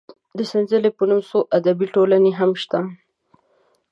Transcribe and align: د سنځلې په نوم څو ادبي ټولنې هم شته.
د 0.37 0.39
سنځلې 0.51 0.89
په 0.97 1.03
نوم 1.09 1.21
څو 1.29 1.39
ادبي 1.57 1.87
ټولنې 1.95 2.31
هم 2.39 2.51
شته. 2.61 2.79